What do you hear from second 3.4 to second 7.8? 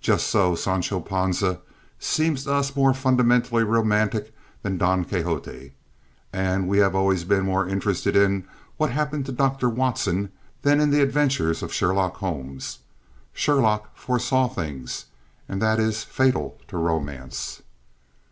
romantic than Don Quixote, and we have always been more